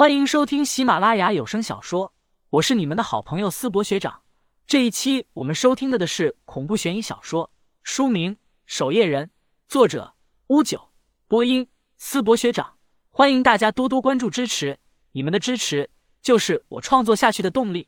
[0.00, 2.14] 欢迎收听喜马拉雅有声小说，
[2.48, 4.22] 我是你们的好朋友思博学长。
[4.66, 7.50] 这一期我们收听的的是恐怖悬疑小说，
[7.82, 9.26] 书名《守夜人》，
[9.68, 10.14] 作者
[10.46, 10.88] 乌九，
[11.28, 11.68] 播音
[11.98, 12.78] 思博学长。
[13.10, 14.78] 欢迎大家多多关注支持，
[15.12, 15.90] 你们的支持
[16.22, 17.86] 就是我创作下去的动力。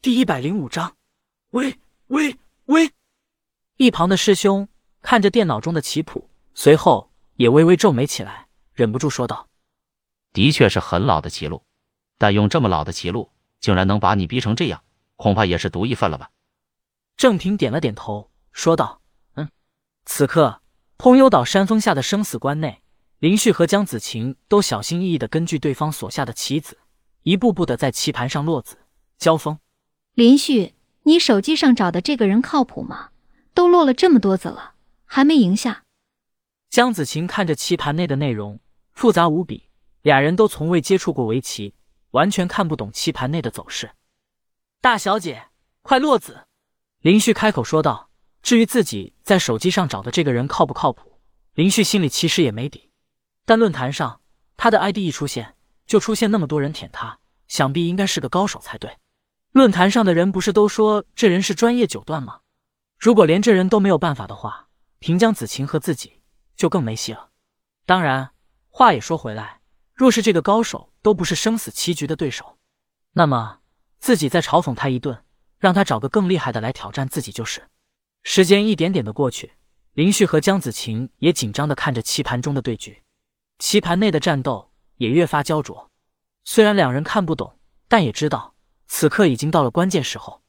[0.00, 0.96] 第一百零五章，
[1.50, 2.36] 喂喂
[2.66, 2.92] 喂！
[3.78, 4.68] 一旁的师兄
[5.02, 9.48] 看着电脑中的棋谱，随后也微微皱眉起来，忍不住说道。
[10.36, 11.64] 的确是很老的棋路，
[12.18, 14.82] 但用这么老的棋路，竟然能把你逼成这样，
[15.16, 16.28] 恐怕也是独一份了吧？
[17.16, 19.00] 郑平点了点头，说道
[19.36, 19.48] ：“嗯。”
[20.04, 20.60] 此刻，
[20.98, 22.82] 通幽岛山峰下的生死关内，
[23.18, 26.76] 林旭和江子晴都小心翼翼的根据对方所下的棋子，
[27.22, 28.76] 一步步的在棋盘上落子
[29.16, 29.58] 交锋。
[30.12, 33.08] 林旭，你手机上找的这个人靠谱吗？
[33.54, 34.74] 都落了这么多子了，
[35.06, 35.84] 还没赢下。
[36.68, 38.60] 江子晴看着棋盘内的内容，
[38.92, 39.70] 复杂无比。
[40.06, 41.74] 俩人都从未接触过围棋，
[42.12, 43.90] 完全看不懂棋盘内的走势。
[44.80, 45.48] 大小姐，
[45.82, 46.46] 快落子！
[47.00, 48.08] 林旭开口说道。
[48.40, 51.18] 至于自己在手机上找的这个人靠不靠谱，
[51.54, 52.92] 林旭心里其实也没底。
[53.44, 54.20] 但论坛上
[54.56, 55.56] 他的 ID 一出现，
[55.88, 58.98] 就出现那么多人舔他，想必应该是个高手才对。
[59.50, 62.42] 论坛上的人不是都说这人是专业九段吗？
[62.96, 64.68] 如果连这人都没有办法的话，
[65.00, 66.22] 平江子晴和自己
[66.54, 67.30] 就更没戏了。
[67.84, 68.30] 当然，
[68.68, 69.55] 话也说回来。
[69.96, 72.58] 若是这个高手都不是生死棋局的对手，
[73.12, 73.60] 那么
[73.98, 75.24] 自己再嘲讽他一顿，
[75.58, 77.66] 让他找个更厉害的来挑战自己就是。
[78.22, 79.54] 时间一点点的过去，
[79.94, 83.02] 林旭和江子晴也紧张的看着棋盘中的对局，
[83.58, 85.90] 棋盘内的战斗也越发焦灼。
[86.44, 87.58] 虽然两人看不懂，
[87.88, 88.54] 但也知道
[88.86, 90.42] 此刻已经到了关键时候。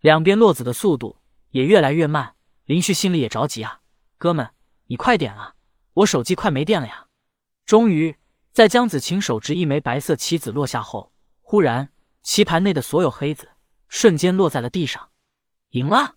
[0.00, 1.16] 两边落子的速度
[1.52, 2.34] 也越来越慢，
[2.66, 3.80] 林旭心里也着急啊，
[4.18, 4.50] 哥们，
[4.88, 5.54] 你快点啊，
[5.94, 7.06] 我手机快没电了呀！
[7.64, 8.14] 终于。
[8.52, 11.90] 在江子晴手执一枚白色棋子落下后，忽然
[12.22, 13.50] 棋盘内的所有黑子
[13.86, 15.10] 瞬间落在了地上。
[15.70, 16.16] 赢了！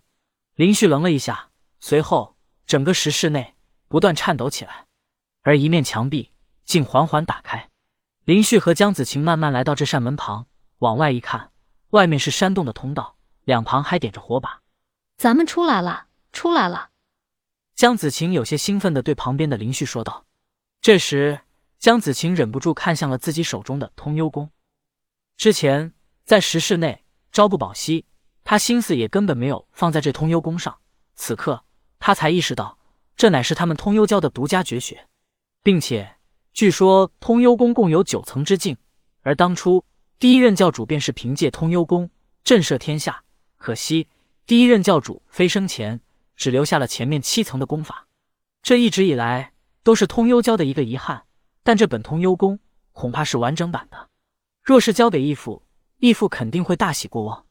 [0.55, 2.35] 林旭愣了一下，随后
[2.65, 3.53] 整个石室内
[3.87, 4.87] 不断颤抖起来，
[5.43, 6.31] 而一面墙壁
[6.65, 7.69] 竟缓缓打开。
[8.25, 10.47] 林旭和江子晴慢慢来到这扇门旁，
[10.79, 11.51] 往外一看，
[11.91, 14.61] 外面是山洞的通道，两旁还点着火把。
[15.17, 16.89] 咱们出来了，出来了！
[17.75, 20.25] 江子晴有些兴奋地对旁边的林旭说道。
[20.81, 21.41] 这时。
[21.83, 24.49] 江子晴忍不住看向了自己手中的通幽功。
[25.35, 25.91] 之前
[26.23, 28.05] 在石室内朝不保夕，
[28.45, 30.79] 他心思也根本没有放在这通幽功上。
[31.15, 31.65] 此刻
[31.99, 32.77] 他才意识到，
[33.17, 35.09] 这乃是他们通幽教的独家绝学，
[35.61, 36.15] 并且
[36.53, 38.77] 据说通幽功共有九层之境，
[39.19, 39.83] 而当初
[40.17, 42.09] 第一任教主便是凭借通幽功
[42.45, 43.25] 震慑天下。
[43.57, 44.07] 可惜
[44.45, 45.99] 第一任教主飞升前，
[46.37, 48.07] 只留下了前面七层的功法，
[48.61, 49.51] 这一直以来
[49.83, 51.25] 都是通幽教的一个遗憾。
[51.63, 52.59] 但这本通幽功
[52.91, 54.09] 恐怕是完整版的，
[54.61, 55.63] 若是交给义父，
[55.97, 57.45] 义父肯定会大喜过望。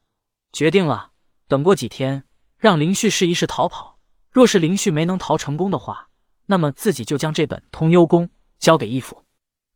[0.52, 1.12] 决定了，
[1.48, 2.24] 等过几天，
[2.58, 3.98] 让林旭试一试逃跑。
[4.30, 6.08] 若是林旭没能逃成功的话，
[6.46, 9.24] 那么自己就将这本通幽功交给义父，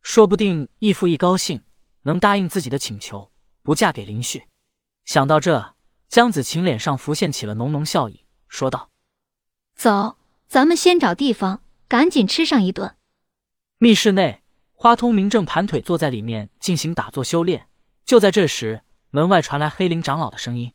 [0.01, 1.63] 说不定义父一高兴，
[2.03, 3.31] 能答应自己的请求，
[3.63, 4.43] 不嫁给林旭。
[5.05, 5.75] 想到这，
[6.09, 8.89] 江子晴脸上浮现起了浓浓笑意，说道
[9.75, 12.95] ：“走，咱们先找地方，赶紧吃上一顿。”
[13.79, 14.41] 密室内，
[14.73, 17.67] 花通明正盘腿坐在里面进行打坐修炼。
[18.05, 20.73] 就在这时，门外传来黑灵长老的声音：“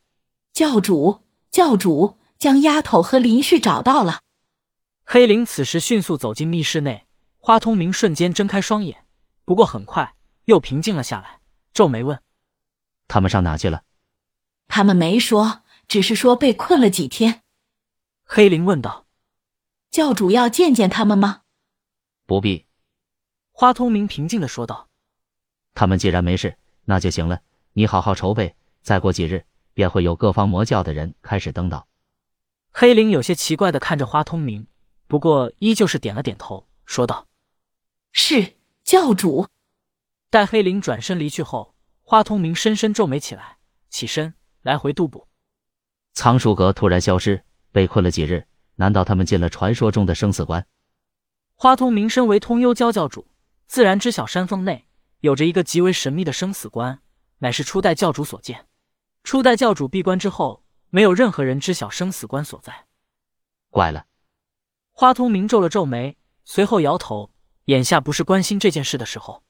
[0.54, 4.20] 教主，教主，将丫头和林旭找到了。”
[5.04, 7.04] 黑灵此时迅速走进密室内，
[7.38, 9.04] 花通明瞬间睁开双眼，
[9.44, 10.14] 不过很快
[10.44, 11.40] 又平静了下来，
[11.74, 12.22] 皱眉问
[13.08, 13.82] ：“他们上哪去了？”
[14.68, 17.42] 他们没说，只是说被困了几天。
[18.24, 19.06] 黑灵问道
[19.90, 21.40] ：“教主要见见他们吗
[22.26, 22.66] ？”“不必。”
[23.62, 24.88] 花通明平静的说道
[25.72, 27.42] ：“他们既然没事，那就行了。
[27.74, 31.86] 你好好筹备，再过几日便会有各方魔教的人开始登岛。”
[32.74, 34.66] 黑灵有些奇怪的看着花通明，
[35.06, 37.28] 不过依旧是点了点头，说道
[38.10, 39.46] ：“是教主。”
[40.28, 41.72] 待黑灵转身离去后，
[42.02, 43.58] 花通明深深皱眉起来，
[43.88, 45.28] 起身来回踱步。
[46.14, 48.44] 苍树阁突然消失，被困了几日，
[48.74, 50.66] 难道他们进了传说中的生死关？
[51.54, 53.28] 花通明身为通幽教教主。
[53.66, 54.86] 自然知晓山峰内
[55.20, 57.00] 有着一个极为神秘的生死关，
[57.38, 58.66] 乃是初代教主所建。
[59.24, 62.86] 初代教主闭关之后，没有任何人知晓生死关所在。
[63.70, 64.06] 怪了，
[64.90, 67.30] 花通明皱了皱眉，随后摇头。
[67.66, 69.44] 眼下不是关心这件事的时候。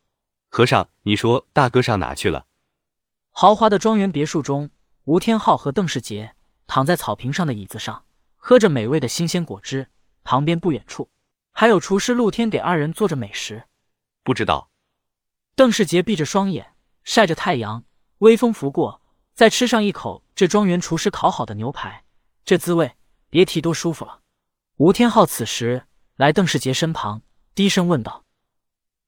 [0.51, 2.47] 和尚，你说大哥上哪去了？
[3.31, 4.69] 豪华的庄园别墅中，
[5.05, 6.35] 吴天昊和邓世杰
[6.67, 8.05] 躺在草坪上的椅子上，
[8.37, 9.89] 喝着美味的新鲜果汁。
[10.25, 11.11] 旁边不远处，
[11.53, 13.65] 还有厨师陆天给二人做着美食。
[14.25, 14.71] 不知道，
[15.57, 17.85] 邓世杰闭着双眼，晒着太阳，
[18.19, 19.03] 微风拂过，
[19.35, 22.05] 再吃上一口这庄园厨师烤好的牛排，
[22.45, 22.93] 这滋味
[23.29, 24.21] 别提多舒服了。
[24.77, 25.87] 吴天昊此时
[26.17, 27.23] 来邓世杰身旁，
[27.55, 28.25] 低声问道：“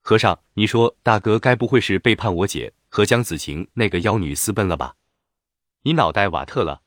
[0.02, 4.96] 和尚，你说大哥该不会是背叛我姐和江子晴那个妖女私奔了吧？
[5.82, 6.82] 你脑袋瓦特了？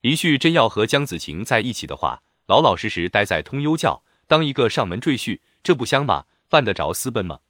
[0.00, 6.24] 林旭真要和江子晴在一起的话，老老实实待在通幽教，当一个上门赘婿，这不香吗？
[6.48, 7.40] 犯得着私奔吗？”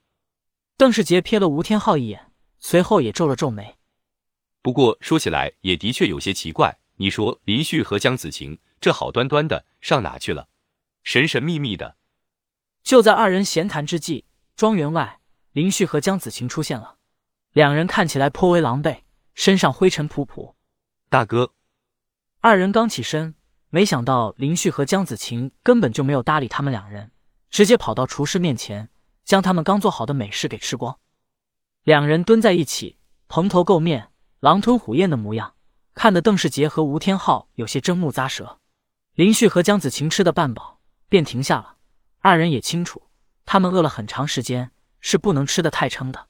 [0.79, 3.79] 邓世杰瞥了吴天昊一眼，随后也皱了皱眉。
[4.61, 10.49] 不过说起来也的确有些奇怪，你说林旭和江子晴这好端端的上哪去了？
[11.03, 11.97] 神神秘秘的。
[12.83, 15.21] 就在二人闲谈之际，庄园外
[15.53, 16.97] 林旭和江子晴出现了，
[17.55, 18.99] 两人看起来颇为狼狈，
[19.33, 20.53] 身上灰尘仆仆。
[21.09, 21.55] 大哥，
[22.41, 23.35] 二人刚起身，
[23.71, 27.13] 没想到林旭和江子晴根本就没有搭理他们两人，
[27.49, 28.91] 直接跑到厨师面前。
[29.27, 31.01] 将他们刚做好的美食给吃光，
[31.83, 32.97] 两人蹲在一起，
[33.27, 35.57] 蓬头垢面、狼吞虎咽的模样，
[35.95, 38.61] 看得邓世杰和吴天昊有些睁目咂舌。
[39.15, 41.77] 林旭和江子晴吃的半饱，便停下了。
[42.21, 43.09] 二人也清楚，
[43.45, 44.71] 他们饿了很长时间，
[45.01, 46.29] 是不能吃的太撑的。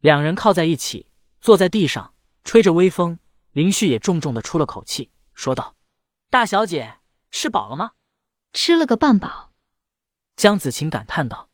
[0.00, 1.08] 两人靠在一起，
[1.40, 2.12] 坐在地上，
[2.44, 3.18] 吹着微风。
[3.52, 5.76] 林旭也重重的出了口气，说道
[6.28, 6.98] ：“大小姐，
[7.30, 7.92] 吃饱了吗
[8.52, 9.52] ？”“吃了个半饱。”
[10.36, 11.48] 江子晴感叹道。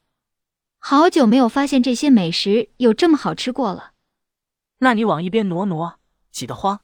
[0.82, 3.93] 好久没有发现这些美食有这么好吃过了。
[4.79, 6.00] 那你往一边挪挪，
[6.32, 6.81] 挤得慌。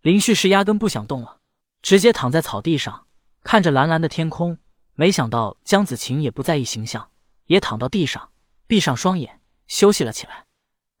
[0.00, 1.40] 林旭是压根不想动了，
[1.82, 3.06] 直接躺在草地上，
[3.42, 4.58] 看着蓝蓝的天空。
[4.94, 7.10] 没想到江子晴也不在意形象，
[7.44, 8.30] 也躺到地上，
[8.66, 10.46] 闭上双眼休息了起来。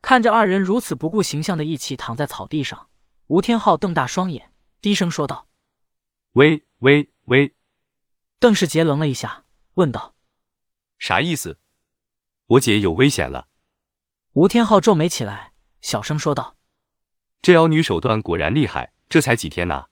[0.02, 2.88] 看着二人如此不顾形象的一起躺在草地上，
[3.28, 4.52] 吴天昊瞪大双眼，
[4.82, 5.48] 低声说道
[6.32, 7.54] ：“喂喂喂。”
[8.38, 9.44] 邓世杰愣了一下，
[9.74, 10.14] 问道
[11.00, 11.58] ：“啥意思？”
[12.46, 13.48] 我姐有危险了，
[14.32, 16.56] 吴天昊皱眉起来，小声说道
[17.40, 19.86] ：“这妖女手段果然厉害，这才几天呐，